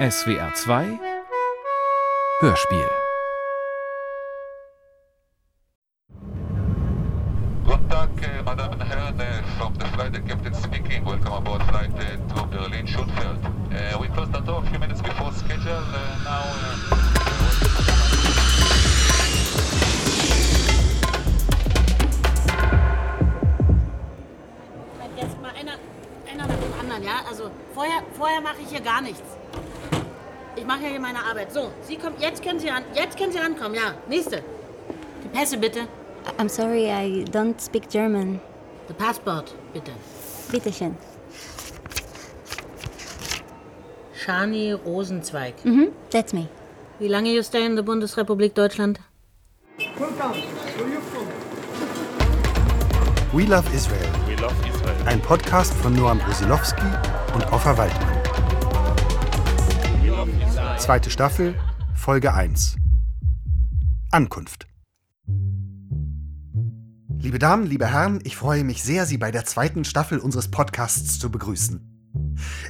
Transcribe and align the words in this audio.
SWR 0.00 0.54
2 0.54 0.98
Hörspiel 2.40 2.88
Guten 7.66 7.88
Tag, 7.90 8.08
äh, 8.22 8.42
meine 8.42 8.56
Damen 8.62 8.80
und 8.80 8.82
Herren, 8.82 9.20
äh, 9.20 9.42
from 9.58 9.74
the 9.78 9.84
flight 9.88 10.14
the 10.14 10.22
captain 10.22 10.54
speaking. 10.54 11.04
Welcome 11.04 11.34
aboard 11.34 11.62
flight 11.64 11.90
uh, 11.92 12.34
to 12.34 12.46
Berlin 12.46 12.86
Schönfeld. 12.86 13.40
We 14.00 14.08
closed 14.08 14.32
the 14.32 14.40
door 14.40 14.62
a 14.64 14.70
few 14.70 14.78
minutes 14.78 15.02
before 15.02 15.32
schedule. 15.32 15.84
Now. 16.24 16.44
Jetzt 25.14 25.42
mal 25.42 25.50
einer, 25.50 25.76
einer 26.32 26.46
nach 26.46 26.58
dem 26.58 26.80
anderen, 26.80 27.02
ja? 27.02 27.20
Also 27.28 27.50
vorher, 27.74 28.02
vorher 28.16 28.40
mache 28.40 28.62
ich 28.62 28.70
hier 28.70 28.80
gar 28.80 29.02
nichts. 29.02 29.39
Ich 30.56 30.64
mache 30.66 30.82
ja 30.82 30.88
hier 30.88 31.00
meine 31.00 31.18
Arbeit. 31.24 31.52
So, 31.52 31.70
Sie 31.86 31.96
kommen, 31.96 32.16
jetzt 32.20 32.42
können 32.42 32.58
Sie 32.58 32.70
an, 32.70 32.82
jetzt 32.94 33.16
können 33.16 33.32
Sie 33.32 33.38
rankommen, 33.38 33.74
ja. 33.74 33.94
Nächste. 34.08 34.42
Die 35.24 35.28
Pässe 35.28 35.56
bitte. 35.56 35.80
I'm 36.38 36.48
sorry, 36.48 36.86
I 36.90 37.24
don't 37.24 37.60
speak 37.60 37.88
German. 37.88 38.40
The 38.88 38.94
Passport, 38.94 39.54
bitte. 39.72 39.92
Bitteschön. 40.50 40.96
Shani 44.12 44.72
Rosenzweig. 44.72 45.54
Mhm, 45.64 45.92
that's 46.10 46.32
me. 46.32 46.48
Wie 46.98 47.08
lange 47.08 47.30
you 47.30 47.42
stay 47.42 47.64
in 47.64 47.76
the 47.76 47.82
Bundesrepublik 47.82 48.54
Deutschland? 48.54 49.00
We 53.32 53.44
Love 53.44 53.64
Israel. 53.72 54.10
We 54.26 54.34
love 54.42 54.54
Israel. 54.68 54.96
Ein 55.06 55.20
Podcast 55.20 55.72
von 55.74 55.94
Noam 55.94 56.18
Brusilowski 56.18 56.82
und 57.34 57.50
Offa 57.52 57.78
Waldmann. 57.78 58.19
Zweite 60.76 61.10
Staffel, 61.10 61.54
Folge 61.94 62.34
1. 62.34 62.76
Ankunft. 64.10 64.66
Liebe 67.18 67.38
Damen, 67.38 67.64
liebe 67.64 67.86
Herren, 67.86 68.20
ich 68.24 68.36
freue 68.36 68.64
mich 68.64 68.82
sehr, 68.82 69.06
Sie 69.06 69.16
bei 69.16 69.30
der 69.30 69.46
zweiten 69.46 69.84
Staffel 69.84 70.18
unseres 70.18 70.50
Podcasts 70.50 71.18
zu 71.18 71.30
begrüßen. 71.30 71.86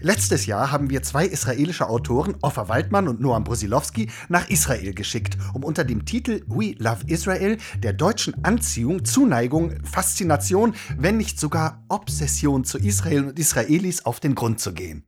Letztes 0.00 0.46
Jahr 0.46 0.70
haben 0.70 0.90
wir 0.90 1.02
zwei 1.02 1.26
israelische 1.26 1.88
Autoren, 1.88 2.36
Offa 2.42 2.68
Waldmann 2.68 3.08
und 3.08 3.20
Noam 3.20 3.42
Brusilowski, 3.42 4.10
nach 4.28 4.48
Israel 4.48 4.94
geschickt, 4.94 5.36
um 5.52 5.64
unter 5.64 5.84
dem 5.84 6.04
Titel 6.04 6.42
We 6.46 6.74
Love 6.78 7.04
Israel 7.08 7.58
der 7.82 7.94
deutschen 7.94 8.44
Anziehung, 8.44 9.04
Zuneigung, 9.04 9.72
Faszination, 9.84 10.74
wenn 10.96 11.16
nicht 11.16 11.40
sogar 11.40 11.84
Obsession 11.88 12.64
zu 12.64 12.78
Israel 12.78 13.24
und 13.24 13.38
Israelis 13.38 14.04
auf 14.04 14.20
den 14.20 14.36
Grund 14.36 14.60
zu 14.60 14.72
gehen. 14.72 15.04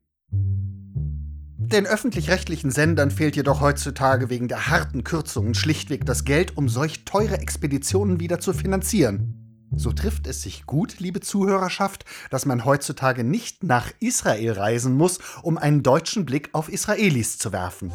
Den 1.73 1.87
öffentlich-rechtlichen 1.87 2.70
Sendern 2.70 3.11
fehlt 3.11 3.34
jedoch 3.34 3.62
heutzutage 3.62 4.28
wegen 4.28 4.47
der 4.47 4.69
harten 4.69 5.05
Kürzungen 5.05 5.55
schlichtweg 5.55 6.05
das 6.05 6.25
Geld, 6.25 6.59
um 6.59 6.69
solch 6.69 7.06
teure 7.06 7.39
Expeditionen 7.39 8.20
wieder 8.20 8.41
zu 8.41 8.53
finanzieren. 8.53 9.70
So 9.75 9.91
trifft 9.91 10.27
es 10.27 10.42
sich 10.42 10.67
gut, 10.67 11.01
liebe 11.01 11.20
Zuhörerschaft, 11.20 12.05
dass 12.29 12.45
man 12.45 12.67
heutzutage 12.67 13.25
nicht 13.25 13.64
nach 13.64 13.91
Israel 14.01 14.53
reisen 14.53 14.98
muss, 14.98 15.19
um 15.42 15.56
einen 15.56 15.83
deutschen 15.83 16.27
Blick 16.27 16.51
auf 16.53 16.69
Israelis 16.69 17.39
zu 17.39 17.53
werfen. 17.53 17.91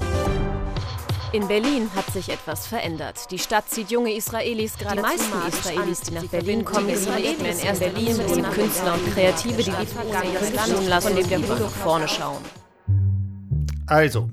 In 1.31 1.47
Berlin 1.47 1.87
hat 1.95 2.11
sich 2.11 2.29
etwas 2.29 2.65
verändert. 2.65 3.29
Die 3.29 3.37
Stadt 3.37 3.69
zieht 3.69 3.91
junge 3.91 4.15
Israelis 4.15 4.75
gerade 4.79 4.95
Die 4.95 5.01
meisten 5.03 5.47
Israelis, 5.47 5.99
an. 5.99 6.05
die 6.07 6.13
nach 6.15 6.25
Berlin 6.25 6.65
kommen, 6.65 6.87
sind 6.87 6.97
Israelis 6.97 7.29
nicht 7.29 7.41
mehr 7.63 7.73
in 7.73 7.79
Berlin. 7.79 8.17
Berlin. 8.17 8.45
Künstler 8.53 8.93
und 8.95 9.13
Kreative, 9.13 9.57
die 9.57 9.63
die 9.65 9.69
Land 9.69 10.87
lassen, 10.87 11.07
von 11.09 11.15
dem 11.15 11.29
der 11.29 11.39
nach 11.39 11.69
vorne 11.69 12.07
schauen. 12.07 12.41
Also, 13.87 14.29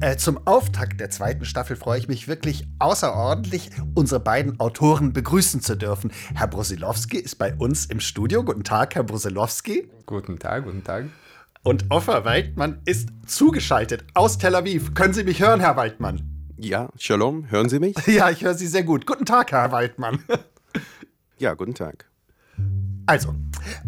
äh, 0.00 0.16
zum 0.16 0.46
Auftakt 0.46 1.00
der 1.00 1.08
zweiten 1.08 1.46
Staffel 1.46 1.76
freue 1.76 1.98
ich 1.98 2.08
mich 2.08 2.28
wirklich 2.28 2.66
außerordentlich, 2.78 3.70
unsere 3.94 4.20
beiden 4.20 4.60
Autoren 4.60 5.14
begrüßen 5.14 5.62
zu 5.62 5.76
dürfen. 5.76 6.12
Herr 6.34 6.46
Brusilowski 6.46 7.16
ist 7.16 7.36
bei 7.36 7.54
uns 7.54 7.86
im 7.86 8.00
Studio. 8.00 8.44
Guten 8.44 8.64
Tag, 8.64 8.94
Herr 8.94 9.04
Brusilowski. 9.04 9.90
Guten 10.04 10.38
Tag, 10.38 10.64
guten 10.64 10.84
Tag. 10.84 11.06
Und 11.62 11.86
Offa 11.90 12.26
Waldmann 12.26 12.82
ist 12.84 13.08
zugeschaltet 13.26 14.04
aus 14.12 14.36
Tel 14.36 14.54
Aviv. 14.54 14.92
Können 14.92 15.14
Sie 15.14 15.24
mich 15.24 15.40
hören, 15.40 15.60
Herr 15.60 15.76
Waldmann? 15.76 16.20
Ja, 16.58 16.90
Shalom, 16.98 17.50
hören 17.50 17.70
Sie 17.70 17.78
mich? 17.78 17.96
Ja, 18.06 18.28
ich 18.30 18.44
höre 18.44 18.54
Sie 18.54 18.66
sehr 18.66 18.82
gut. 18.82 19.06
Guten 19.06 19.24
Tag, 19.24 19.52
Herr 19.52 19.72
Waldmann. 19.72 20.22
Ja, 21.38 21.54
guten 21.54 21.74
Tag. 21.74 22.04
Also, 23.08 23.34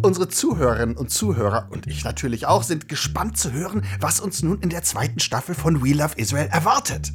unsere 0.00 0.28
Zuhörerinnen 0.28 0.96
und 0.96 1.10
Zuhörer 1.10 1.68
und 1.68 1.86
ich 1.86 2.04
natürlich 2.04 2.46
auch 2.46 2.62
sind 2.62 2.88
gespannt 2.88 3.36
zu 3.36 3.52
hören, 3.52 3.84
was 4.00 4.18
uns 4.18 4.42
nun 4.42 4.62
in 4.62 4.70
der 4.70 4.82
zweiten 4.82 5.20
Staffel 5.20 5.54
von 5.54 5.84
We 5.84 5.92
Love 5.92 6.14
Israel 6.16 6.48
erwartet. 6.50 7.12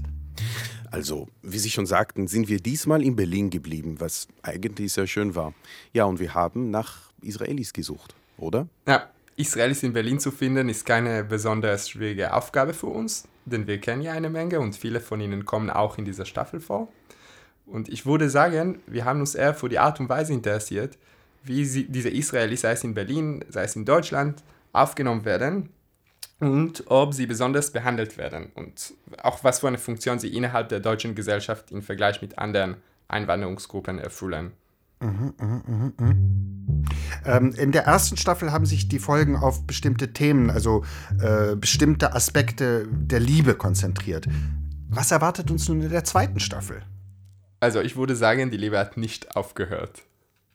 Also, 0.91 1.27
wie 1.41 1.57
Sie 1.57 1.71
schon 1.71 1.87
sagten, 1.87 2.27
sind 2.27 2.47
wir 2.47 2.59
diesmal 2.59 3.01
in 3.01 3.15
Berlin 3.15 3.49
geblieben, 3.49 3.95
was 3.97 4.27
eigentlich 4.43 4.93
sehr 4.93 5.07
schön 5.07 5.33
war. 5.33 5.55
Ja, 5.93 6.05
und 6.05 6.19
wir 6.19 6.35
haben 6.35 6.69
nach 6.69 7.11
Israelis 7.23 7.73
gesucht, 7.73 8.13
oder? 8.37 8.67
Ja, 8.87 9.09
Israelis 9.35 9.81
in 9.81 9.93
Berlin 9.93 10.19
zu 10.19 10.29
finden, 10.29 10.69
ist 10.69 10.85
keine 10.85 11.23
besonders 11.23 11.89
schwierige 11.89 12.35
Aufgabe 12.35 12.75
für 12.75 12.85
uns, 12.85 13.27
denn 13.45 13.65
wir 13.65 13.81
kennen 13.81 14.03
ja 14.03 14.11
eine 14.11 14.29
Menge 14.29 14.59
und 14.59 14.75
viele 14.75 14.99
von 14.99 15.19
ihnen 15.21 15.43
kommen 15.43 15.71
auch 15.71 15.97
in 15.97 16.05
dieser 16.05 16.25
Staffel 16.25 16.59
vor. 16.59 16.87
Und 17.65 17.89
ich 17.89 18.05
würde 18.05 18.29
sagen, 18.29 18.77
wir 18.85 19.05
haben 19.05 19.21
uns 19.21 19.33
eher 19.33 19.55
für 19.55 19.69
die 19.69 19.79
Art 19.79 19.99
und 19.99 20.07
Weise 20.07 20.33
interessiert, 20.33 20.99
wie 21.45 21.65
sie, 21.65 21.85
diese 21.87 22.09
Israelis, 22.09 22.61
sei 22.61 22.71
es 22.71 22.83
in 22.83 22.93
Berlin, 22.93 23.43
sei 23.49 23.63
es 23.63 23.75
in 23.75 23.85
Deutschland, 23.85 24.43
aufgenommen 24.73 25.25
werden 25.25 25.69
und 26.39 26.83
ob 26.87 27.13
sie 27.13 27.27
besonders 27.27 27.71
behandelt 27.71 28.17
werden 28.17 28.51
und 28.55 28.93
auch 29.23 29.43
was 29.43 29.59
für 29.59 29.67
eine 29.67 29.77
Funktion 29.77 30.19
sie 30.19 30.35
innerhalb 30.35 30.69
der 30.69 30.79
deutschen 30.79 31.15
Gesellschaft 31.15 31.71
im 31.71 31.81
Vergleich 31.81 32.21
mit 32.21 32.37
anderen 32.37 32.77
Einwanderungsgruppen 33.07 33.99
erfüllen. 33.99 34.51
Ähm, 37.25 37.53
in 37.57 37.71
der 37.71 37.83
ersten 37.83 38.17
Staffel 38.17 38.51
haben 38.51 38.65
sich 38.65 38.87
die 38.87 38.99
Folgen 38.99 39.35
auf 39.35 39.65
bestimmte 39.67 40.13
Themen, 40.13 40.49
also 40.49 40.83
äh, 41.21 41.55
bestimmte 41.55 42.13
Aspekte 42.13 42.87
der 42.89 43.19
Liebe 43.19 43.55
konzentriert. 43.55 44.27
Was 44.89 45.11
erwartet 45.11 45.51
uns 45.51 45.67
nun 45.67 45.81
in 45.81 45.89
der 45.89 46.03
zweiten 46.03 46.39
Staffel? 46.39 46.81
Also 47.59 47.81
ich 47.81 47.95
würde 47.95 48.15
sagen, 48.15 48.51
die 48.51 48.57
Liebe 48.57 48.77
hat 48.77 48.97
nicht 48.97 49.35
aufgehört. 49.35 50.03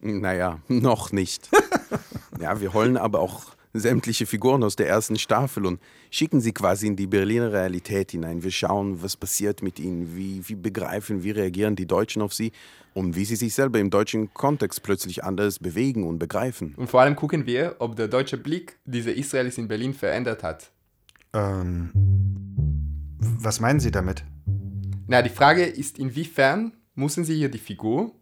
Naja, 0.00 0.61
noch 0.69 1.12
nicht. 1.12 1.50
ja, 2.41 2.61
wir 2.61 2.72
holen 2.72 2.97
aber 2.97 3.21
auch 3.21 3.55
sämtliche 3.72 4.27
Figuren 4.27 4.65
aus 4.65 4.75
der 4.77 4.88
ersten 4.88 5.16
Staffel 5.16 5.65
und 5.65 5.81
schicken 6.11 6.41
sie 6.41 6.53
quasi 6.53 6.88
in 6.88 6.97
die 6.97 7.06
Berliner 7.06 7.53
Realität 7.53 8.11
hinein. 8.11 8.43
Wir 8.43 8.50
schauen, 8.50 9.03
was 9.03 9.16
passiert 9.16 9.62
mit 9.62 9.78
ihnen, 9.78 10.16
wie, 10.16 10.43
wie 10.49 10.56
begreifen, 10.56 11.22
wie 11.22 11.31
reagieren 11.31 11.77
die 11.77 11.87
Deutschen 11.87 12.21
auf 12.21 12.34
sie 12.34 12.50
und 12.94 13.15
wie 13.15 13.25
sie 13.25 13.37
sich 13.37 13.55
selber 13.55 13.78
im 13.78 13.91
deutschen 13.91 14.34
Kontext 14.34 14.83
plötzlich 14.83 15.22
anders 15.22 15.61
bewegen 15.61 16.05
und 16.06 16.19
begreifen. 16.19 16.75
Und 16.77 16.91
vor 16.91 17.03
allem 17.03 17.15
gucken 17.15 17.47
wir, 17.47 17.77
ob 17.78 17.94
der 17.94 18.09
deutsche 18.09 18.37
Blick 18.37 18.78
diese 18.84 19.12
Israelis 19.12 19.56
in 19.59 19.69
Berlin 19.69 19.94
verändert 19.94 20.43
hat. 20.43 20.72
Ähm, 21.32 21.91
was 23.21 23.61
meinen 23.61 23.78
Sie 23.78 23.93
damit? 23.93 24.25
Na, 25.06 25.22
die 25.22 25.31
Frage 25.31 25.65
ist, 25.65 25.99
inwiefern 25.99 26.72
müssen 26.94 27.25
sie 27.25 27.37
hier 27.37 27.49
die 27.49 27.59
Figur, 27.59 28.12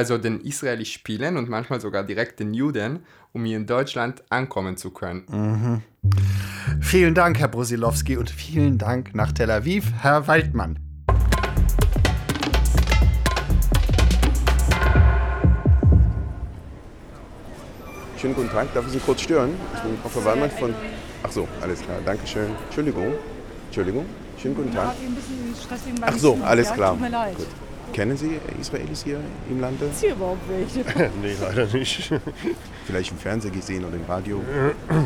also 0.00 0.16
den 0.16 0.40
Israelis 0.40 0.88
spielen 0.88 1.36
und 1.36 1.50
manchmal 1.50 1.78
sogar 1.78 2.02
direkt 2.02 2.40
den 2.40 2.54
Juden, 2.54 3.00
um 3.34 3.44
hier 3.44 3.58
in 3.58 3.66
Deutschland 3.66 4.22
ankommen 4.30 4.78
zu 4.78 4.92
können. 4.92 5.82
Vielen 6.80 7.14
Dank, 7.14 7.38
Herr 7.38 7.48
Brusilowski, 7.48 8.16
und 8.16 8.30
vielen 8.30 8.78
Dank 8.78 9.14
nach 9.14 9.32
Tel 9.32 9.50
Aviv, 9.50 9.92
Herr 10.00 10.26
Waldmann. 10.26 10.78
Schönen 18.16 18.34
guten 18.34 18.48
Tag, 18.48 18.72
darf 18.72 18.86
ich 18.86 18.92
Sie 18.92 19.00
kurz 19.00 19.20
stören? 19.20 19.50
Ich 19.74 19.80
bin 19.82 19.98
Frau 20.10 20.24
Wallmann 20.24 20.50
von... 20.50 20.74
Ach 21.22 21.30
so, 21.30 21.46
alles 21.60 21.82
klar, 21.82 21.98
danke 22.06 22.26
schön. 22.26 22.48
Entschuldigung, 22.64 23.12
Entschuldigung, 23.66 24.06
schönen 24.40 24.54
guten 24.54 24.72
Tag. 24.72 24.94
Ach 26.00 26.16
so, 26.16 26.38
alles 26.42 26.72
klar. 26.72 26.92
Tut 26.92 27.02
mir 27.02 27.10
leid. 27.10 27.36
Gut. 27.36 27.69
Kennen 27.92 28.16
Sie 28.16 28.38
Israelis 28.60 29.02
hier 29.02 29.20
im 29.48 29.60
Lande? 29.60 29.86
Ist 29.86 30.00
hier 30.00 30.12
überhaupt 30.12 30.40
welche? 30.48 30.84
nee, 31.22 31.34
leider 31.40 31.66
nicht. 31.66 32.12
Vielleicht 32.86 33.10
im 33.10 33.18
Fernsehen 33.18 33.52
gesehen 33.52 33.84
oder 33.84 33.96
im 33.96 34.04
Radio? 34.04 34.40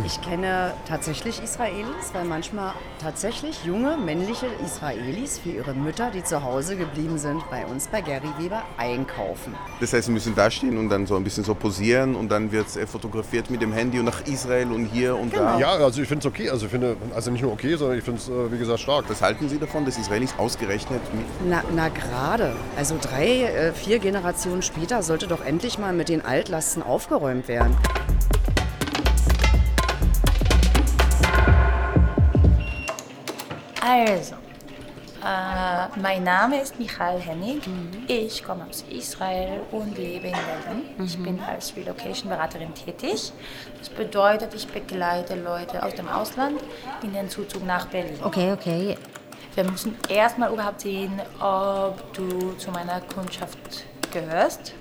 Ich 0.07 0.21
kenne 0.23 0.73
tatsächlich 0.87 1.43
Israelis, 1.43 2.13
weil 2.13 2.25
manchmal 2.25 2.73
tatsächlich 3.01 3.65
junge 3.65 3.97
männliche 3.97 4.47
Israelis 4.65 5.39
für 5.39 5.51
ihre 5.51 5.75
Mütter, 5.75 6.11
die 6.11 6.23
zu 6.23 6.43
Hause 6.43 6.77
geblieben 6.77 7.19
sind, 7.19 7.43
bei 7.51 7.67
uns 7.67 7.89
bei 7.89 8.01
Gary 8.01 8.29
Weber 8.39 8.63
einkaufen. 8.79 9.55
Das 9.81 9.93
heißt, 9.93 10.07
Sie 10.07 10.13
müssen 10.13 10.35
da 10.35 10.51
stehen 10.51 10.79
und 10.79 10.89
dann 10.89 11.07
so 11.07 11.17
ein 11.17 11.25
bisschen 11.25 11.45
so 11.45 11.55
posieren 11.55 12.15
und 12.15 12.31
dann 12.31 12.53
wird 12.53 12.67
es 12.75 12.91
fotografiert 12.91 13.51
mit 13.51 13.61
dem 13.61 13.73
Handy 13.73 13.99
und 13.99 14.07
nach 14.07 14.27
Israel 14.27 14.71
und 14.73 14.87
hier 14.87 15.17
und 15.17 15.37
da. 15.37 15.59
Ja, 15.59 15.73
also 15.73 16.03
ich 16.03 16.09
finde 16.09 16.21
es 16.21 16.33
okay. 16.33 16.51
Also 16.51 16.67
ich 16.67 16.71
finde, 16.71 16.97
also 17.15 17.31
nicht 17.31 17.43
nur 17.43 17.53
okay, 17.53 17.77
sondern 17.77 17.99
ich 17.99 18.05
finde 18.05 18.21
es, 18.21 18.29
äh, 18.29 18.53
wie 18.53 18.59
gesagt, 18.59 18.81
stark. 18.81 19.05
Was 19.09 19.21
halten 19.21 19.49
Sie 19.49 19.59
davon, 19.59 19.85
dass 19.85 19.99
Israelis 19.99 20.35
ausgerechnet 20.39 21.01
mit 21.15 21.27
Na, 21.49 21.63
na 21.75 21.89
gerade. 21.89 22.55
Also 22.77 22.99
drei, 23.01 23.45
äh, 23.45 23.73
vier 23.73 23.99
Generationen 24.01 24.61
später 24.61 25.03
sollte 25.03 25.29
doch 25.29 25.45
endlich 25.45 25.79
mal 25.79 25.93
mit 25.93 26.09
den 26.09 26.25
Altlasten 26.25 26.83
aufgeräumt 26.83 27.47
werden. 27.47 27.77
Also, 33.81 34.35
äh, 35.25 36.01
mein 36.01 36.25
Name 36.25 36.61
ist 36.61 36.79
Michael 36.79 37.21
Hennig. 37.21 37.63
Ich 38.09 38.43
komme 38.43 38.67
aus 38.69 38.85
Israel 38.91 39.61
und 39.71 39.97
lebe 39.97 40.27
in 40.27 40.33
Berlin. 40.33 41.07
Ich 41.07 41.17
bin 41.23 41.41
als 41.41 41.77
Relocation-Beraterin 41.77 42.75
tätig. 42.75 43.33
Das 43.79 43.89
bedeutet, 43.89 44.53
ich 44.55 44.67
begleite 44.67 45.37
Leute 45.37 45.83
aus 45.83 45.95
dem 45.95 46.09
Ausland 46.09 46.61
in 47.03 47.13
den 47.13 47.31
Zuzug 47.31 47.65
nach 47.65 47.87
Berlin. 47.87 48.19
Okay, 48.23 48.53
okay. 48.53 48.97
Wir 49.55 49.65
müssen 49.65 49.97
erstmal 50.09 50.53
überhaupt 50.53 50.81
sehen, 50.81 51.21
ob 51.41 52.13
du 52.15 52.53
zu 52.59 52.71
meiner 52.71 53.01
Kundschaft 53.01 53.85
gehörst. 54.13 54.73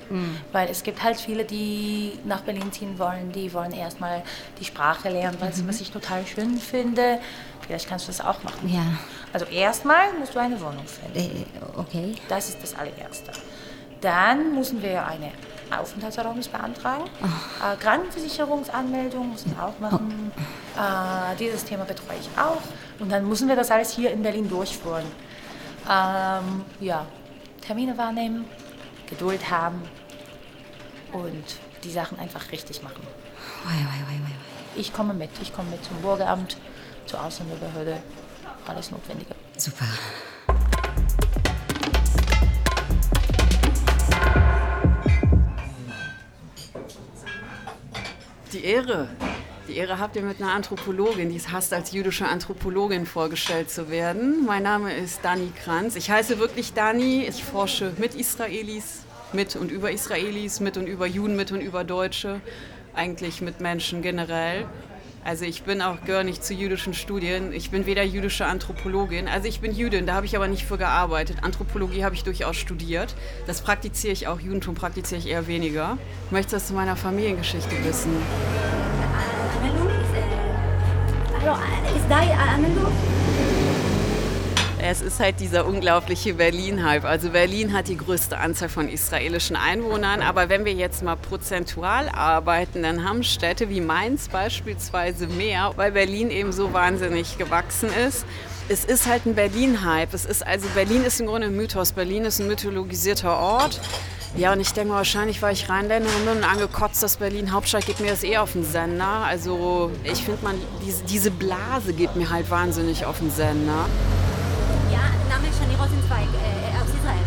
Weil 0.51 0.69
es 0.69 0.83
gibt 0.83 1.03
halt 1.03 1.17
viele, 1.19 1.43
die 1.43 2.19
nach 2.23 2.41
Berlin 2.41 2.71
ziehen 2.71 2.97
wollen, 2.99 3.31
die 3.31 3.51
wollen 3.53 3.71
erstmal 3.71 4.23
die 4.59 4.65
Sprache 4.65 5.09
lernen, 5.09 5.37
was, 5.39 5.67
was 5.67 5.81
ich 5.81 5.91
total 5.91 6.25
schön 6.25 6.57
finde. 6.57 7.19
Vielleicht 7.65 7.89
kannst 7.89 8.07
du 8.07 8.11
das 8.11 8.21
auch 8.21 8.43
machen. 8.43 8.69
Ja. 8.71 8.83
Also 9.33 9.45
erstmal 9.45 10.13
musst 10.19 10.35
du 10.35 10.39
eine 10.39 10.59
Wohnung 10.61 10.85
finden. 10.85 11.17
Äh, 11.17 11.79
okay. 11.79 12.15
Das 12.29 12.49
ist 12.49 12.61
das 12.61 12.75
allererste. 12.75 13.31
Dann 14.01 14.53
müssen 14.53 14.81
wir 14.81 15.05
eine 15.07 15.31
Aufenthaltserlaubnis 15.75 16.47
beantragen. 16.47 17.05
Äh, 17.05 17.77
Krankenversicherungsanmeldung 17.77 19.31
müssen 19.31 19.55
wir 19.55 19.63
auch 19.63 19.79
machen. 19.79 20.31
Äh, 20.75 21.35
dieses 21.39 21.63
Thema 21.65 21.85
betreue 21.85 22.17
ich 22.19 22.29
auch. 22.37 22.61
Und 23.03 23.11
dann 23.11 23.27
müssen 23.27 23.49
wir 23.49 23.57
das 23.57 23.69
alles 23.69 23.91
hier 23.91 24.11
in 24.11 24.23
Berlin 24.23 24.47
durchführen. 24.47 25.03
Ähm, 25.89 26.63
ja, 26.79 27.05
Termine 27.59 27.97
wahrnehmen, 27.97 28.45
Geduld 29.09 29.51
haben 29.51 29.81
und 31.11 31.43
die 31.83 31.91
Sachen 31.91 32.17
einfach 32.17 32.49
richtig 32.53 32.81
machen. 32.81 33.05
Ich 34.77 34.93
komme 34.93 35.13
mit. 35.13 35.31
Ich 35.41 35.53
komme 35.53 35.71
mit 35.71 35.83
zum 35.83 35.97
Bürgeramt, 35.97 36.55
zur 37.05 37.21
Ausländerbehörde. 37.21 38.01
Alles 38.65 38.89
Notwendige. 38.89 39.35
Super. 39.57 39.85
Die 48.53 48.63
Ehre. 48.63 49.09
Die 49.69 49.77
Ehre 49.77 49.97
habt 49.97 50.17
ihr 50.17 50.23
mit 50.23 50.41
einer 50.41 50.51
Anthropologin, 50.51 51.29
die 51.29 51.37
es 51.37 51.51
hasst, 51.51 51.73
als 51.73 51.93
jüdische 51.93 52.27
Anthropologin 52.27 53.05
vorgestellt 53.05 53.69
zu 53.69 53.89
werden. 53.89 54.45
Mein 54.45 54.63
Name 54.63 54.93
ist 54.93 55.23
Dani 55.23 55.53
Kranz. 55.63 55.95
Ich 55.95 56.11
heiße 56.11 56.37
wirklich 56.37 56.73
Dani. 56.73 57.25
Ich 57.29 57.45
forsche 57.45 57.93
mit 57.97 58.13
Israelis, 58.13 59.03
mit 59.31 59.55
und 59.55 59.71
über 59.71 59.91
Israelis, 59.91 60.59
mit 60.59 60.75
und 60.75 60.87
über 60.87 61.07
Juden, 61.07 61.37
mit 61.37 61.53
und 61.53 61.61
über 61.61 61.85
Deutsche. 61.85 62.41
Eigentlich 62.93 63.41
mit 63.41 63.61
Menschen 63.61 64.01
generell. 64.01 64.65
Also 65.23 65.45
ich 65.45 65.63
bin 65.63 65.81
auch, 65.81 66.01
gehöre 66.03 66.25
nicht 66.25 66.43
zu 66.43 66.53
jüdischen 66.53 66.93
Studien. 66.93 67.53
Ich 67.53 67.71
bin 67.71 67.85
weder 67.85 68.03
jüdische 68.03 68.45
Anthropologin, 68.45 69.29
also 69.29 69.47
ich 69.47 69.61
bin 69.61 69.73
Jüdin, 69.73 70.05
da 70.05 70.15
habe 70.15 70.25
ich 70.25 70.35
aber 70.35 70.49
nicht 70.49 70.65
für 70.65 70.77
gearbeitet. 70.77 71.37
Anthropologie 71.43 72.03
habe 72.03 72.13
ich 72.13 72.25
durchaus 72.25 72.57
studiert. 72.57 73.15
Das 73.47 73.61
praktiziere 73.61 74.11
ich 74.11 74.27
auch, 74.27 74.41
Judentum 74.41 74.75
praktiziere 74.75 75.19
ich 75.19 75.29
eher 75.29 75.47
weniger. 75.47 75.97
Möchtest 76.29 76.51
du 76.51 76.55
was 76.57 76.67
zu 76.67 76.73
meiner 76.73 76.97
Familiengeschichte 76.97 77.71
wissen? 77.85 78.11
Es 84.85 85.01
ist 85.01 85.19
halt 85.19 85.39
dieser 85.39 85.65
unglaubliche 85.65 86.33
Berlin-Hype. 86.33 87.05
Also 87.05 87.29
Berlin 87.29 87.71
hat 87.71 87.87
die 87.87 87.95
größte 87.95 88.37
Anzahl 88.37 88.67
von 88.67 88.89
israelischen 88.89 89.55
Einwohnern, 89.55 90.21
aber 90.21 90.49
wenn 90.49 90.65
wir 90.65 90.73
jetzt 90.73 91.03
mal 91.03 91.15
prozentual 91.15 92.09
arbeiten, 92.09 92.83
dann 92.83 93.07
haben 93.07 93.23
Städte 93.23 93.69
wie 93.69 93.79
Mainz 93.79 94.27
beispielsweise 94.27 95.27
mehr, 95.27 95.71
weil 95.77 95.93
Berlin 95.93 96.29
eben 96.31 96.51
so 96.51 96.73
wahnsinnig 96.73 97.37
gewachsen 97.37 97.89
ist. 98.07 98.25
Es 98.69 98.85
ist 98.85 99.07
halt 99.07 99.25
ein 99.25 99.35
Berlin-Hype. 99.35 100.13
Es 100.13 100.25
ist 100.25 100.45
also 100.45 100.67
Berlin 100.73 101.03
ist 101.03 101.19
im 101.19 101.27
Grunde 101.27 101.47
ein 101.47 101.55
Mythos. 101.55 101.93
Berlin 101.93 102.25
ist 102.25 102.39
ein 102.39 102.47
mythologisierter 102.47 103.37
Ort. 103.37 103.79
Ja, 104.35 104.51
und 104.51 104.59
ich 104.59 104.73
denke 104.73 104.95
wahrscheinlich 104.95 105.41
war 105.43 105.51
ich 105.51 105.69
Rheinländerin 105.69 106.25
bin 106.25 106.37
und 106.37 106.43
angekotzt, 106.43 107.03
dass 107.03 107.17
Berlin 107.17 107.51
Hauptstadt 107.51 107.85
geht 107.85 107.99
mir 107.99 108.09
das 108.09 108.23
eh 108.23 108.37
auf 108.37 108.53
den 108.53 108.65
Sender. 108.65 109.05
Also 109.05 109.91
ich 110.03 110.23
finde, 110.23 110.43
man 110.43 110.55
diese, 110.83 111.03
diese 111.03 111.29
Blase 111.29 111.93
geht 111.93 112.15
mir 112.15 112.31
halt 112.31 112.49
wahnsinnig 112.49 113.05
auf 113.05 113.19
den 113.19 113.29
Sender. 113.29 113.85
Ja, 114.91 115.01
Name 115.29 115.47
ist 115.47 115.59
Shani 115.59 115.75
Rosenzweig 115.75 116.27
äh, 116.33 116.81
aus 116.81 116.89
Israel. 116.89 117.25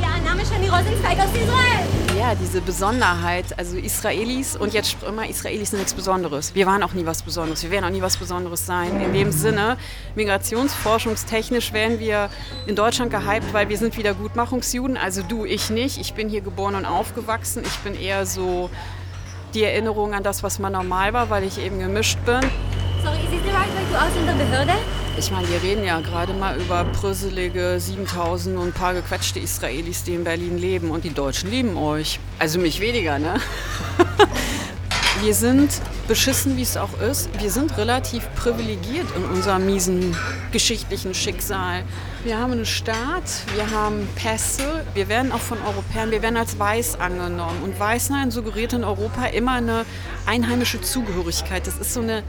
Ja, 0.00 0.08
Name 0.24 0.42
ist 0.42 0.50
Shani 0.50 0.68
Rosenzweig 0.68 1.18
aus 1.18 1.30
Israel. 1.34 2.07
Diese 2.34 2.60
Besonderheit, 2.60 3.58
also 3.58 3.78
Israelis 3.78 4.54
und 4.54 4.74
jetzt 4.74 4.96
immer 5.02 5.28
Israelis 5.28 5.70
sind 5.70 5.78
nichts 5.78 5.94
Besonderes. 5.94 6.54
Wir 6.54 6.66
waren 6.66 6.82
auch 6.82 6.92
nie 6.92 7.06
was 7.06 7.22
Besonderes, 7.22 7.62
wir 7.62 7.70
werden 7.70 7.86
auch 7.86 7.90
nie 7.90 8.02
was 8.02 8.18
Besonderes 8.18 8.66
sein. 8.66 9.00
In 9.00 9.14
dem 9.14 9.32
Sinne, 9.32 9.78
migrationsforschungstechnisch 10.14 11.72
werden 11.72 11.98
wir 11.98 12.28
in 12.66 12.76
Deutschland 12.76 13.10
gehypt, 13.10 13.52
weil 13.54 13.70
wir 13.70 13.78
sind 13.78 13.96
Wiedergutmachungsjuden, 13.96 14.98
also 14.98 15.22
du, 15.22 15.46
ich 15.46 15.70
nicht. 15.70 15.98
Ich 15.98 16.12
bin 16.12 16.28
hier 16.28 16.42
geboren 16.42 16.74
und 16.74 16.84
aufgewachsen. 16.84 17.62
Ich 17.64 17.78
bin 17.78 17.98
eher 17.98 18.26
so 18.26 18.68
die 19.54 19.64
Erinnerung 19.64 20.12
an 20.12 20.22
das, 20.22 20.42
was 20.42 20.58
mal 20.58 20.70
normal 20.70 21.14
war, 21.14 21.30
weil 21.30 21.44
ich 21.44 21.58
eben 21.58 21.78
gemischt 21.78 22.18
bin. 22.26 22.40
Sorry, 23.02 23.16
ist 23.20 23.46
es 23.46 23.54
right, 23.54 23.68
weil 23.74 23.86
du 23.90 23.98
aus 23.98 24.16
in 24.18 24.26
der 24.26 24.44
Behörde? 24.44 24.72
Ich 25.18 25.32
meine, 25.32 25.48
wir 25.48 25.60
reden 25.60 25.82
ja 25.82 25.98
gerade 25.98 26.32
mal 26.32 26.56
über 26.60 26.84
brüsselige 26.84 27.80
7000 27.80 28.56
und 28.56 28.68
ein 28.68 28.72
paar 28.72 28.94
gequetschte 28.94 29.40
Israelis, 29.40 30.04
die 30.04 30.14
in 30.14 30.22
Berlin 30.22 30.58
leben. 30.58 30.92
Und 30.92 31.02
die 31.02 31.12
Deutschen 31.12 31.50
lieben 31.50 31.76
euch. 31.76 32.20
Also 32.38 32.60
mich 32.60 32.78
weniger, 32.80 33.18
ne? 33.18 33.40
Wir 35.20 35.34
sind 35.34 35.70
beschissen, 36.06 36.56
wie 36.56 36.62
es 36.62 36.76
auch 36.76 37.00
ist. 37.00 37.28
Wir 37.40 37.50
sind 37.50 37.76
relativ 37.76 38.32
privilegiert 38.36 39.06
in 39.16 39.24
unserem 39.24 39.66
miesen 39.66 40.16
geschichtlichen 40.52 41.12
Schicksal. 41.12 41.82
Wir 42.22 42.38
haben 42.38 42.52
einen 42.52 42.64
Staat, 42.64 43.24
wir 43.56 43.68
haben 43.72 44.08
Pässe, 44.14 44.84
wir 44.94 45.08
werden 45.08 45.32
auch 45.32 45.40
von 45.40 45.58
Europäern, 45.66 46.12
wir 46.12 46.22
werden 46.22 46.36
als 46.36 46.56
weiß 46.56 47.00
angenommen. 47.00 47.60
Und 47.64 47.80
Weißsein 47.80 48.30
suggeriert 48.30 48.74
in 48.74 48.84
Europa 48.84 49.26
immer 49.26 49.54
eine 49.54 49.84
einheimische 50.26 50.80
Zugehörigkeit. 50.80 51.66
Das 51.66 51.78
ist 51.78 51.92
so 51.92 52.00
eine 52.00 52.22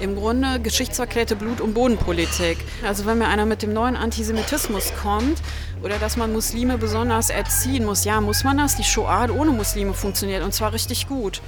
im 0.00 0.16
Grunde 0.16 0.60
geschichtsverklärte 0.60 1.36
Blut- 1.36 1.60
und 1.60 1.74
Bodenpolitik. 1.74 2.58
Also 2.86 3.06
wenn 3.06 3.18
mir 3.18 3.28
einer 3.28 3.46
mit 3.46 3.62
dem 3.62 3.72
neuen 3.72 3.96
Antisemitismus 3.96 4.92
kommt 5.02 5.40
oder 5.82 5.98
dass 5.98 6.16
man 6.16 6.32
Muslime 6.32 6.78
besonders 6.78 7.30
erziehen 7.30 7.84
muss, 7.84 8.04
ja, 8.04 8.20
muss 8.20 8.44
man 8.44 8.58
das? 8.58 8.76
Die 8.76 8.84
Shoah 8.84 9.28
ohne 9.30 9.50
Muslime 9.50 9.94
funktioniert 9.94 10.42
und 10.42 10.52
zwar 10.52 10.72
richtig 10.72 11.08
gut. 11.08 11.40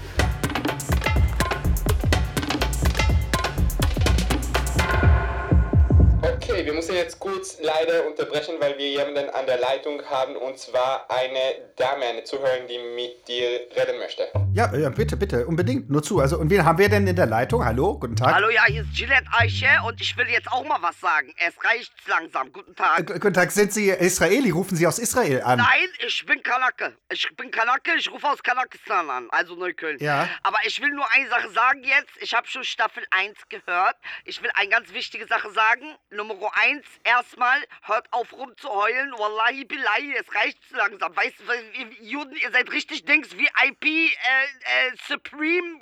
Müssen 6.78 6.94
jetzt 6.94 7.18
kurz 7.18 7.58
leider 7.60 8.06
unterbrechen, 8.06 8.54
weil 8.60 8.78
wir 8.78 8.88
jemanden 8.88 9.28
an 9.30 9.46
der 9.46 9.58
Leitung 9.58 10.00
haben 10.08 10.36
und 10.36 10.60
zwar 10.60 11.10
eine 11.10 11.72
Dame, 11.74 12.04
eine 12.04 12.22
Zuhörerin, 12.22 12.68
die 12.68 12.78
mit 12.94 13.26
dir 13.26 13.66
reden 13.76 13.98
möchte. 13.98 14.28
Ja, 14.54 14.72
ja, 14.76 14.88
bitte, 14.88 15.16
bitte, 15.16 15.44
unbedingt, 15.44 15.90
nur 15.90 16.04
zu. 16.04 16.20
Also, 16.20 16.38
und 16.38 16.50
wen 16.50 16.64
haben 16.64 16.78
wir 16.78 16.88
denn 16.88 17.04
in 17.08 17.16
der 17.16 17.26
Leitung? 17.26 17.64
Hallo, 17.64 17.98
guten 17.98 18.14
Tag. 18.14 18.32
Hallo, 18.32 18.48
ja, 18.48 18.64
hier 18.66 18.82
ist 18.82 18.94
Gillette 18.94 19.26
Eiche 19.36 19.66
und 19.86 20.00
ich 20.00 20.16
will 20.16 20.28
jetzt 20.28 20.46
auch 20.52 20.64
mal 20.64 20.78
was 20.80 21.00
sagen. 21.00 21.34
Es 21.38 21.52
reicht 21.64 21.92
langsam. 22.06 22.52
Guten 22.52 22.70
Äh, 22.70 22.74
Tag. 22.76 23.06
gu- 23.08 23.12
guten 23.14 23.34
Tag, 23.34 23.50
sind 23.50 23.72
Sie 23.72 23.90
Israeli? 23.90 24.50
Rufen 24.50 24.76
Sie 24.76 24.86
aus 24.86 25.00
Israel 25.00 25.42
an? 25.42 25.58
Nein, 25.58 25.88
ich 26.06 26.24
bin 26.26 26.40
Kanake. 26.44 26.96
Ich 27.10 27.28
bin 27.36 27.50
Kanake, 27.50 27.90
ich 27.98 28.08
rufe 28.08 28.28
aus 28.28 28.40
Kanakistan 28.40 29.10
an, 29.10 29.26
also 29.30 29.56
Neukölln. 29.56 29.98
Ja. 29.98 30.28
Aber 30.44 30.58
ich 30.64 30.80
will 30.80 30.90
nur 30.90 31.10
eine 31.12 31.28
Sache 31.28 31.50
sagen 31.50 31.82
jetzt. 31.82 32.12
Ich 32.20 32.34
habe 32.34 32.46
schon 32.46 32.62
Staffel 32.62 33.02
1 33.10 33.36
gehört. 33.48 33.96
Ich 34.24 34.40
will 34.44 34.50
eine 34.54 34.70
ganz 34.70 34.92
wichtige 34.92 35.26
Sache 35.26 35.50
sagen. 35.50 35.82
Nummer 36.10 36.36
1, 36.54 36.77
erstmal, 37.04 37.62
hört 37.82 38.12
auf 38.12 38.32
rumzuheulen. 38.32 39.12
Wallahi 39.12 39.64
billahi, 39.64 40.14
es 40.14 40.34
reicht 40.34 40.58
langsam. 40.70 41.14
Weißt 41.16 41.36
du, 41.40 42.04
Juden, 42.04 42.36
ihr 42.36 42.50
seid 42.50 42.70
richtig 42.70 43.04
Dings, 43.04 43.36
VIP, 43.36 43.84
äh, 43.84 44.08
äh, 44.08 44.92
Supreme 45.06 45.80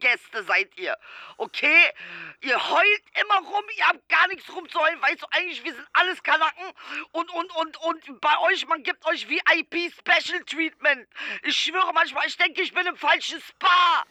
äh, 0.00 0.16
seid 0.46 0.76
ihr. 0.78 0.96
Okay? 1.36 1.92
Ihr 2.40 2.70
heult 2.70 3.02
immer 3.20 3.48
rum, 3.48 3.64
ihr 3.76 3.86
habt 3.86 4.08
gar 4.08 4.28
nichts 4.28 4.52
rumzuheulen. 4.54 5.00
Weißt 5.02 5.22
du, 5.22 5.26
eigentlich, 5.30 5.64
wir 5.64 5.74
sind 5.74 5.86
alles 5.92 6.22
Kanaken. 6.22 6.72
Und, 7.12 7.30
und, 7.30 7.56
und, 7.56 7.76
und 7.78 8.20
bei 8.20 8.38
euch, 8.40 8.66
man 8.66 8.82
gibt 8.82 9.04
euch 9.06 9.28
VIP 9.28 9.92
Special 9.92 10.42
Treatment. 10.44 11.08
Ich 11.42 11.56
schwöre 11.56 11.92
manchmal, 11.92 12.26
ich 12.26 12.36
denke, 12.36 12.62
ich 12.62 12.72
bin 12.72 12.86
im 12.86 12.96
falschen 12.96 13.40
Spa. 13.40 14.04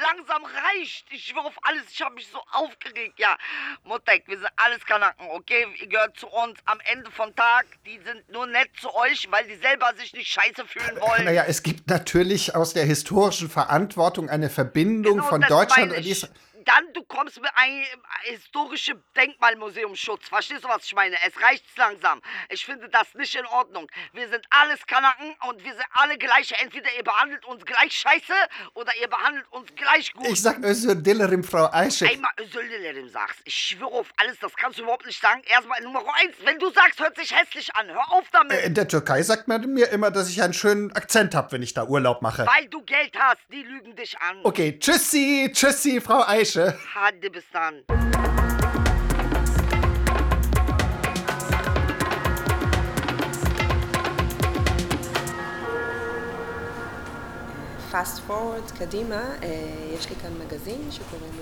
Langsam 0.00 0.42
reicht. 0.44 1.06
Ich 1.10 1.26
schwöre 1.26 1.46
auf 1.46 1.58
alles. 1.62 1.84
Ich 1.90 2.00
habe 2.00 2.14
mich 2.14 2.28
so 2.32 2.40
aufgeregt. 2.52 3.18
Ja, 3.18 3.36
Mutek, 3.84 4.24
wir 4.28 4.38
sind 4.38 4.48
alles 4.56 4.84
Kanaken, 4.86 5.26
okay? 5.30 5.66
Ihr 5.80 5.86
gehört 5.88 6.16
zu 6.16 6.26
uns. 6.28 6.58
Am 6.64 6.78
Ende 6.90 7.10
vom 7.10 7.34
Tag, 7.36 7.66
die 7.84 7.98
sind 8.04 8.28
nur 8.30 8.46
nett 8.46 8.70
zu 8.80 8.94
euch, 8.94 9.28
weil 9.30 9.46
die 9.46 9.56
selber 9.56 9.92
sich 9.96 10.12
nicht 10.14 10.28
scheiße 10.28 10.64
fühlen 10.66 11.00
wollen. 11.00 11.24
Naja, 11.24 11.44
es 11.46 11.62
gibt 11.62 11.88
natürlich 11.88 12.54
aus 12.54 12.72
der 12.72 12.84
historischen 12.84 13.50
Verantwortung 13.50 14.30
eine 14.30 14.48
Verbindung 14.48 15.16
Genau, 15.16 15.28
von 15.28 15.40
Deutschland 15.42 15.92
und. 15.92 16.06
Israel. 16.06 16.34
Dann 16.64 16.92
du 16.92 17.02
kommst 17.04 17.40
mit 17.40 17.50
einem 17.54 17.84
historischen 18.22 19.02
Denkmalmuseumschutz. 19.16 20.28
Verstehst 20.28 20.64
du, 20.64 20.68
was 20.68 20.84
ich 20.84 20.94
meine? 20.94 21.16
Es 21.26 21.40
reicht 21.42 21.64
langsam. 21.76 22.20
Ich 22.48 22.64
finde 22.64 22.88
das 22.88 23.14
nicht 23.14 23.34
in 23.34 23.46
Ordnung. 23.46 23.86
Wir 24.12 24.28
sind 24.28 24.44
alles 24.50 24.86
Kanaken 24.86 25.34
und 25.48 25.62
wir 25.64 25.72
sind 25.72 25.86
alle 25.92 26.18
gleich. 26.18 26.52
Entweder 26.60 26.88
ihr 26.96 27.04
behandelt 27.04 27.44
uns 27.44 27.64
gleich 27.64 27.92
scheiße 27.92 28.32
oder 28.74 28.92
ihr 29.00 29.08
behandelt 29.08 29.46
uns 29.52 29.74
gleich 29.74 30.12
gut. 30.12 30.26
Ich 30.28 30.42
sag 30.42 30.58
Özür 30.62 31.42
Frau 31.42 31.70
Eiche. 31.72 32.06
Einmal 32.06 32.32
Özür 32.38 32.62
sagst. 33.08 33.40
Ich 33.44 33.54
schwöre 33.54 33.92
auf 33.92 34.12
alles, 34.16 34.38
das 34.38 34.54
kannst 34.54 34.78
du 34.78 34.82
überhaupt 34.82 35.06
nicht 35.06 35.20
sagen. 35.20 35.42
Erstmal 35.46 35.80
Nummer 35.82 36.02
eins. 36.22 36.36
Wenn 36.44 36.58
du 36.58 36.70
sagst, 36.70 37.00
hört 37.00 37.16
sich 37.16 37.34
hässlich 37.36 37.74
an. 37.74 37.88
Hör 37.88 38.12
auf 38.12 38.24
damit. 38.32 38.52
Äh, 38.52 38.66
In 38.66 38.74
der 38.74 38.88
Türkei 38.88 39.22
sagt 39.22 39.48
man 39.48 39.66
mir 39.72 39.88
immer, 39.88 40.10
dass 40.10 40.28
ich 40.28 40.42
einen 40.42 40.54
schönen 40.54 40.92
Akzent 40.92 41.34
habe, 41.34 41.52
wenn 41.52 41.62
ich 41.62 41.74
da 41.74 41.84
Urlaub 41.84 42.22
mache. 42.22 42.46
Weil 42.46 42.68
du 42.68 42.82
Geld 42.82 43.16
hast. 43.18 43.40
Die 43.50 43.62
lügen 43.62 43.96
dich 43.96 44.18
an. 44.18 44.40
Okay, 44.44 44.78
tschüssi, 44.78 45.50
tschüssi, 45.52 46.00
Frau 46.00 46.20
Eiche. 46.50 46.74
Hadi 46.94 47.30
bis 47.30 47.44
dann. 47.52 47.84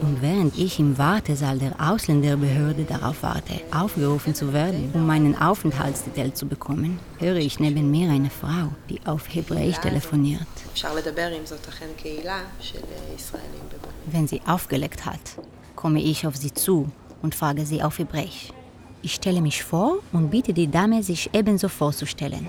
Und 0.00 0.22
während 0.22 0.56
ich 0.56 0.78
im 0.78 0.96
Wartesaal 0.96 1.58
der 1.58 1.74
Ausländerbehörde 1.78 2.84
darauf 2.84 3.22
warte, 3.22 3.60
aufgerufen 3.70 4.34
zu 4.34 4.52
werden, 4.52 4.90
um 4.94 5.06
meinen 5.06 5.36
Aufenthaltstitel 5.36 6.32
zu 6.32 6.46
bekommen, 6.46 6.98
höre 7.18 7.36
ich 7.36 7.60
neben 7.60 7.90
mir 7.90 8.10
eine 8.10 8.30
Frau, 8.30 8.70
die 8.88 9.00
auf 9.04 9.32
Hebräisch 9.32 9.78
telefoniert. 9.78 10.46
Wenn 14.06 14.26
sie 14.26 14.40
aufgelegt 14.46 15.04
hat, 15.04 15.20
komme 15.76 16.00
ich 16.00 16.26
auf 16.26 16.36
sie 16.36 16.52
zu 16.52 16.90
und 17.22 17.34
frage 17.34 17.66
sie 17.66 17.82
auf 17.82 17.98
Hebräisch. 17.98 18.52
Ich 19.02 19.14
stelle 19.14 19.40
mich 19.40 19.62
vor 19.62 19.98
und 20.12 20.30
bitte 20.30 20.52
die 20.52 20.68
Dame, 20.68 21.02
sich 21.02 21.30
ebenso 21.32 21.68
vorzustellen. 21.68 22.46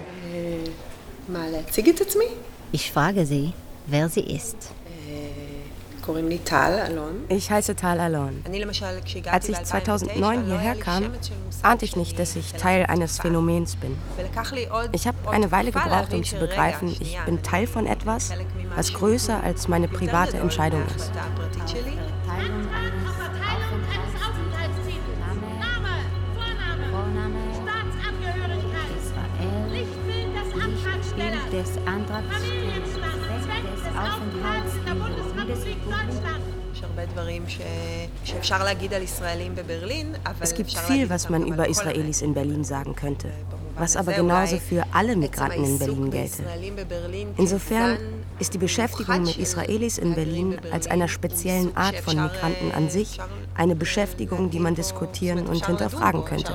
Ich 2.71 2.91
frage 2.91 3.25
sie, 3.25 3.53
wer 3.89 4.09
sie 4.09 4.21
ist. 4.21 4.71
Ich 7.29 7.51
heiße 7.51 7.75
Tal 7.75 7.99
Alon. 7.99 8.43
Als 9.29 9.49
ich 9.49 9.63
2009 9.63 10.45
hierher 10.45 10.75
kam, 10.75 11.11
ahnte 11.61 11.85
ich 11.85 11.95
nicht, 11.95 12.17
dass 12.17 12.35
ich 12.35 12.53
Teil 12.53 12.85
eines 12.87 13.19
Phänomens 13.19 13.75
bin. 13.75 13.95
Ich 14.91 15.05
habe 15.07 15.17
eine 15.29 15.51
Weile 15.51 15.71
gebraucht, 15.71 16.13
um 16.13 16.23
zu 16.23 16.37
begreifen, 16.37 16.95
ich 16.99 17.19
bin 17.25 17.43
Teil 17.43 17.67
von 17.67 17.85
etwas, 17.85 18.31
was 18.75 18.93
größer 18.93 19.43
als 19.43 19.67
meine 19.67 19.87
private 19.87 20.37
Entscheidung 20.37 20.83
ist. 20.95 21.11
Des 31.51 31.77
Antrags 31.87 32.43
es 40.39 40.53
gibt 40.53 40.71
viel, 40.71 41.09
was 41.09 41.29
man 41.29 41.45
über 41.45 41.67
Israelis 41.67 42.21
in 42.21 42.33
Berlin 42.33 42.63
sagen 42.63 42.95
könnte, 42.95 43.31
was 43.77 43.95
aber 43.95 44.13
genauso 44.13 44.57
für 44.57 44.83
alle 44.93 45.15
Migranten 45.15 45.63
in 45.63 45.79
Berlin 45.79 46.11
gelte. 46.11 46.43
Insofern 47.37 47.97
ist 48.39 48.53
die 48.53 48.57
Beschäftigung 48.57 49.23
mit 49.23 49.37
Israelis 49.37 49.97
in 49.97 50.15
Berlin 50.15 50.57
als 50.71 50.87
einer 50.87 51.07
speziellen 51.07 51.75
Art 51.75 51.97
von 51.97 52.15
Migranten 52.15 52.71
an 52.71 52.89
sich 52.89 53.19
eine 53.55 53.75
Beschäftigung, 53.75 54.49
die 54.49 54.59
man 54.59 54.75
diskutieren 54.75 55.47
und 55.47 55.65
hinterfragen 55.65 56.23
könnte. 56.25 56.53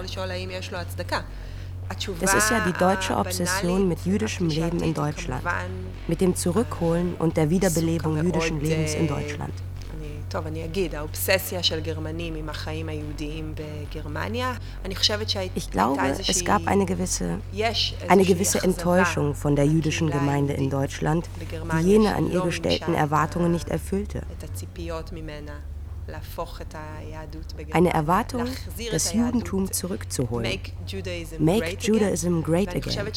אפשר 1.91 2.11
לשאול 2.11 2.19
האם 2.21 2.23
יש 2.23 2.29
לו 2.29 2.29
הצדקה. 2.29 2.31
Das 2.31 2.43
ist 2.43 2.51
ja 2.51 2.59
die 2.69 2.77
deutsche 2.85 3.17
Obsession 3.17 3.87
mit 3.89 3.99
jüdischem 4.05 4.47
Leben 4.49 4.79
in 4.87 4.93
Deutschland, 4.93 5.43
mit 6.07 6.21
dem 6.21 6.35
Zurückholen 6.35 7.15
und 7.19 7.31
der 7.37 7.49
Wiederbelebung 7.49 8.13
jüdischen 8.25 8.59
Lebens 8.61 8.93
in 8.93 9.07
Deutschland. 9.07 9.53
אני- 9.93 10.19
טוב, 10.29 10.47
אני 10.47 10.65
אגיד, 10.65 10.95
האובססיה 10.95 11.63
של 11.63 11.79
גרמנים 11.79 12.35
עם 12.35 12.49
החיים 12.49 12.89
היהודיים 12.89 13.53
בגרמניה, 13.55 14.53
אני 14.85 14.95
חושבת 14.95 15.29
שהייתה 15.29 15.59
Ich 15.59 15.73
glaube, 15.73 15.99
איזושהי... 16.03 16.33
es 16.33 16.47
gab 16.47 16.67
eine 16.67 16.85
gewisse, 16.85 17.23
יש 17.53 17.93
eine 18.07 18.11
איזושהי 18.11 18.33
gewisse 18.33 18.57
אכזבה 18.57 18.67
Enttäuschung 18.67 19.33
von 19.43 19.55
der 19.55 19.65
jüdischen 19.65 20.09
Gemeinde 20.11 20.53
in 20.53 20.69
Deutschland, 20.69 21.23
die 21.39 21.81
jene 21.83 22.15
an 22.15 22.31
ihr 22.31 22.41
gestellten 22.41 22.93
Erwartungen 22.93 23.51
nicht 23.51 23.69
erfüllte. 23.69 24.21
Eine 27.72 27.92
Erwartung, 27.92 28.46
das 28.90 29.12
Judentum 29.12 29.72
zurückzuholen. 29.72 30.60
Make 31.38 31.76
Judaism 31.80 32.42
great 32.42 32.68
again. 32.74 33.08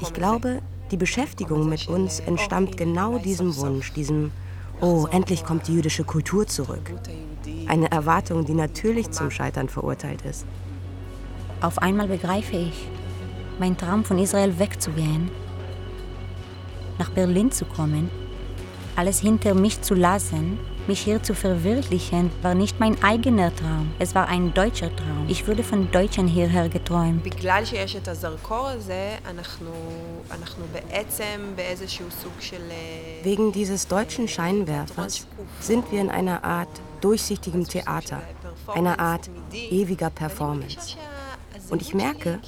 Ich 0.00 0.12
glaube, 0.12 0.62
die 0.90 0.96
Beschäftigung 0.96 1.68
mit 1.68 1.88
uns 1.88 2.20
entstammt 2.20 2.76
genau 2.76 3.18
diesem 3.18 3.56
Wunsch, 3.56 3.92
diesem, 3.92 4.32
oh, 4.80 5.06
endlich 5.10 5.44
kommt 5.44 5.68
die 5.68 5.74
jüdische 5.74 6.04
Kultur 6.04 6.46
zurück. 6.46 6.92
Eine 7.66 7.90
Erwartung, 7.90 8.44
die 8.44 8.54
natürlich 8.54 9.10
zum 9.10 9.30
Scheitern 9.30 9.68
verurteilt 9.68 10.22
ist. 10.22 10.46
Auf 11.60 11.78
einmal 11.78 12.08
begreife 12.08 12.56
ich, 12.56 12.88
mein 13.58 13.76
Traum 13.76 14.04
von 14.04 14.18
Israel 14.18 14.58
wegzugehen, 14.58 15.30
nach 16.98 17.10
Berlin 17.10 17.50
zu 17.50 17.64
kommen, 17.64 18.10
alles 18.94 19.20
hinter 19.20 19.54
mich 19.54 19.82
zu 19.82 19.94
lassen, 19.94 20.58
mich 20.87 21.01
hier 21.01 21.21
zu 21.21 21.33
verwirklichen, 21.33 22.31
war 22.41 22.55
nicht 22.55 22.79
mein 22.79 23.01
eigener 23.03 23.55
Traum. 23.55 23.91
Es 23.99 24.15
war 24.15 24.27
ein 24.27 24.53
deutscher 24.53 24.95
Traum. 24.95 25.25
Ich 25.27 25.47
wurde 25.47 25.63
von 25.63 25.89
Deutschen 25.91 26.27
hierher 26.27 26.69
geträumt. 26.69 27.23
בגלל 27.23 27.65
שיש 27.65 27.95
את 27.95 28.07
הזרקור 28.07 28.67
הזה, 28.67 29.17
אנחנו, 29.25 29.71
אנחנו 30.31 30.65
בעצם 30.71 31.53
באיזשהו 31.55 32.05
סוג 32.11 32.31
של... 32.39 32.61
אה, 32.71 33.21
Wegen 33.23 33.51
dieses 33.51 33.87
deutschen 33.87 34.27
Scheinwerfers 34.27 35.27
sind 35.59 35.91
wir 35.91 36.01
in 36.01 36.09
einer 36.09 36.43
Art 36.43 36.81
durchsichtigem 37.01 37.67
Theater, 37.67 38.21
einer 38.67 38.99
Art 38.99 39.29
ewiger 39.53 40.09
Performance. 40.09 40.97
Und 41.69 41.81
ich 41.81 41.93
merke, 41.93 42.39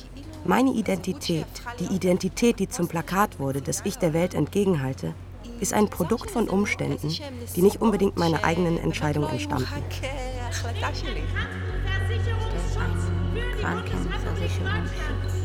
meine 0.46 0.72
Identität, 0.72 1.46
die 1.80 1.96
Identität, 1.96 2.60
die 2.60 2.68
zum 2.68 2.88
Plakat 2.88 3.40
wurde, 3.40 3.62
das 3.62 3.82
ich 3.86 3.98
der 3.98 4.14
Welt 4.14 4.34
entgegenhalte, 4.34 5.14
ist 5.61 5.73
ein 5.73 5.89
Produkt 5.89 6.31
von 6.31 6.49
Umständen, 6.49 7.15
die 7.57 7.63
nicht 7.63 7.81
unbedingt 7.81 8.17
meiner 8.17 8.45
eigenen 8.45 8.79
Entscheidung 8.79 9.29
entstammten. 9.29 9.67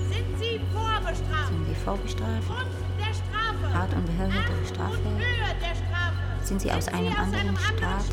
Sind 0.10 0.40
Sie 0.40 0.60
vorbestraft? 0.74 1.48
Sind 1.48 1.66
Sie 1.68 1.76
vorbestraft? 1.84 2.52
Hart 3.74 3.94
und 3.94 4.06
behördete 4.06 4.54
Strafe? 4.68 5.00
Sind 6.44 6.62
Sie 6.62 6.72
aus 6.72 6.88
einem 6.90 7.16
anderen 7.16 7.58
Staat 7.58 8.06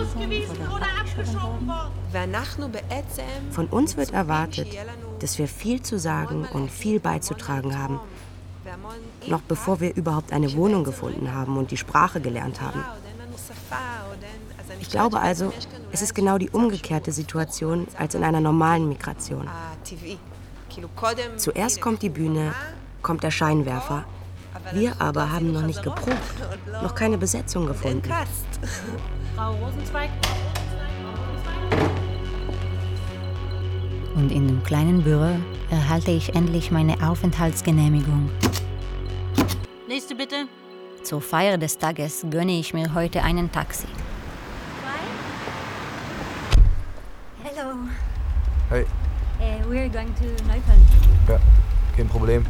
ausgewiesen 0.00 0.56
oder 0.56 0.86
abgeschoben 1.00 1.68
worden? 1.68 2.34
Von 3.50 3.66
uns 3.68 3.96
wird 3.96 4.12
erwartet, 4.12 4.68
dass 5.20 5.38
wir 5.38 5.48
viel 5.48 5.82
zu 5.82 5.98
sagen 5.98 6.46
und 6.52 6.70
viel 6.70 7.00
beizutragen 7.00 7.78
haben 7.78 8.00
noch 9.26 9.40
bevor 9.42 9.80
wir 9.80 9.94
überhaupt 9.94 10.32
eine 10.32 10.52
Wohnung 10.54 10.84
gefunden 10.84 11.32
haben 11.32 11.56
und 11.56 11.70
die 11.70 11.76
Sprache 11.76 12.20
gelernt 12.20 12.60
haben. 12.60 12.82
Ich 14.80 14.90
glaube 14.90 15.20
also, 15.20 15.52
es 15.92 16.02
ist 16.02 16.14
genau 16.14 16.38
die 16.38 16.50
umgekehrte 16.50 17.12
Situation 17.12 17.86
als 17.98 18.14
in 18.14 18.24
einer 18.24 18.40
normalen 18.40 18.88
Migration. 18.88 19.48
Zuerst 21.36 21.80
kommt 21.80 22.02
die 22.02 22.10
Bühne, 22.10 22.54
kommt 23.02 23.22
der 23.22 23.30
Scheinwerfer. 23.30 24.04
Wir 24.72 25.00
aber 25.00 25.32
haben 25.32 25.52
noch 25.52 25.62
nicht 25.62 25.82
geprobt, 25.82 26.18
noch 26.82 26.94
keine 26.94 27.18
Besetzung 27.18 27.66
gefunden. 27.66 28.02
Und 34.14 34.32
in 34.32 34.48
dem 34.48 34.62
kleinen 34.64 35.02
Büro 35.04 35.36
erhalte 35.70 36.10
ich 36.10 36.34
endlich 36.34 36.70
meine 36.70 37.08
Aufenthaltsgenehmigung. 37.08 38.30
Nächste 40.08 40.14
bitte. 40.14 40.48
Zur 41.02 41.20
Feier 41.20 41.58
des 41.58 41.76
Tages 41.76 42.24
gönne 42.30 42.52
ich 42.52 42.72
mir 42.72 42.94
heute 42.94 43.22
einen 43.22 43.52
Taxi. 43.52 43.86
Hello. 47.42 47.74
Hey, 48.70 48.86
Uh, 49.38 49.62
we're 49.68 49.88
going 49.88 50.12
to 50.16 50.24
Neukölln. 50.46 50.82
ja, 51.28 51.38
kein 51.94 52.08
Problem. 52.08 52.44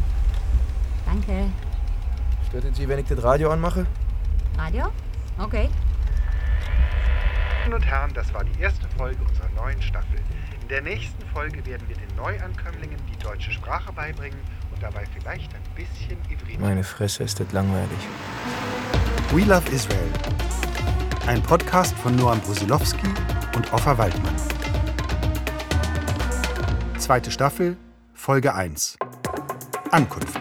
Danke. 1.04 1.50
Stört 2.48 2.64
es 2.64 2.76
Sie, 2.76 2.88
wenn 2.88 3.00
ich 3.00 3.06
das 3.06 3.22
Radio 3.24 3.50
anmache? 3.50 3.86
Radio? 4.56 4.86
Okay. 5.38 5.68
Damen 7.64 7.74
und 7.74 7.84
Herren, 7.84 8.14
das 8.14 8.32
war 8.32 8.44
die 8.44 8.60
erste 8.60 8.88
Folge 8.96 9.18
unserer 9.28 9.50
neuen 9.56 9.82
Staffel. 9.82 10.20
In 10.62 10.68
der 10.68 10.82
nächsten 10.82 11.26
Folge 11.34 11.66
werden 11.66 11.86
wir 11.88 11.96
den 11.96 12.16
Neuankömmlingen 12.16 12.98
die 13.12 13.18
deutsche 13.18 13.50
Sprache 13.50 13.92
beibringen 13.92 14.38
dabei 14.80 15.04
vielleicht 15.06 15.52
ein 15.54 15.62
bisschen 15.74 16.18
Ivrit. 16.30 16.60
Meine 16.60 16.84
Fresse, 16.84 17.24
ist 17.24 17.40
das 17.40 17.50
langweilig. 17.52 17.98
We 19.32 19.42
Love 19.42 19.68
Israel. 19.70 20.10
Ein 21.26 21.42
Podcast 21.42 21.94
von 21.98 22.16
Noam 22.16 22.40
Brusilowski 22.40 23.08
und 23.56 23.72
Offa 23.72 23.96
Waldmann. 23.98 24.34
Zweite 26.98 27.30
Staffel, 27.30 27.76
Folge 28.14 28.54
1. 28.54 28.96
Ankunft. 29.90 30.38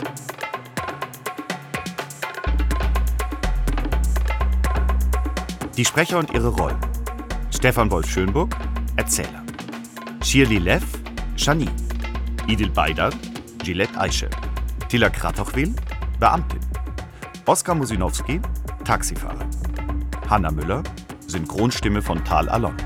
Die 5.76 5.86
Sprecher 5.86 6.18
und 6.18 6.32
ihre 6.34 6.50
Rollen. 6.50 6.80
Stefan 7.54 7.92
Wolf 7.92 8.10
Schönburg, 8.10 8.56
Erzähler. 8.96 9.44
Shirley 10.24 10.58
Leff, 10.58 10.84
Shani. 11.36 11.70
Idil 12.48 12.70
Baydar, 12.70 13.12
Gillette 13.68 14.00
Eichel. 14.00 14.30
Tilla 14.88 15.10
Kratochwil, 15.10 15.76
Beamtin. 16.22 16.62
Oskar 17.46 17.76
Musinowski, 17.76 18.40
Taxifahrer. 18.86 19.46
Hanna 20.30 20.52
Müller, 20.52 20.84
Synchronstimme 21.28 22.02
von 22.02 22.24
Tal 22.24 22.48
Alon. 22.48 22.78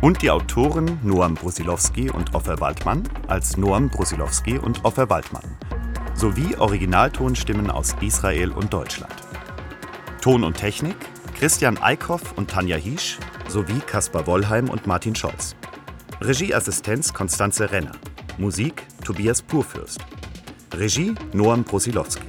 Und 0.00 0.22
die 0.22 0.30
Autoren 0.30 1.00
Noam 1.02 1.34
Brusilowski 1.34 2.10
und 2.10 2.32
Offer 2.32 2.60
Waldmann 2.60 3.02
als 3.26 3.56
Noam 3.56 3.88
Brusilowski 3.88 4.56
und 4.56 4.84
Offer 4.84 5.10
Waldmann. 5.10 5.56
Sowie 6.14 6.54
Originaltonstimmen 6.58 7.68
aus 7.68 7.96
Israel 8.00 8.52
und 8.52 8.72
Deutschland. 8.72 9.16
Ton 10.20 10.44
und 10.44 10.56
Technik 10.56 10.96
Christian 11.36 11.76
Eickhoff 11.78 12.38
und 12.38 12.48
Tanja 12.48 12.76
Hiesch 12.76 13.18
sowie 13.48 13.80
Kaspar 13.80 14.28
Wollheim 14.28 14.70
und 14.70 14.86
Martin 14.86 15.16
Scholz. 15.16 15.56
Regieassistenz 16.20 17.12
Konstanze 17.12 17.72
Renner. 17.72 17.96
Musik 18.38 18.86
Tobias 19.04 19.42
Purfürst. 19.42 20.00
Regie 20.72 21.14
Noam 21.32 21.64
Brusilowski. 21.64 22.26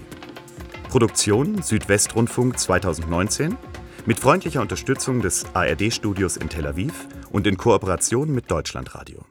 Produktion 0.90 1.62
Südwestrundfunk 1.62 2.58
2019 2.58 3.58
mit 4.06 4.20
freundlicher 4.20 4.62
Unterstützung 4.62 5.22
des 5.22 5.46
ARD-Studios 5.54 6.38
in 6.38 6.50
Tel 6.50 6.66
Aviv 6.66 7.08
und 7.32 7.48
in 7.48 7.58
Kooperation 7.58 8.32
mit 8.32 8.50
Deutschlandradio. 8.50 9.24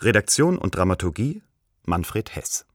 Redaktion 0.00 0.58
und 0.58 0.74
Dramaturgie 0.74 1.42
Manfred 1.84 2.34
Hess 2.34 2.67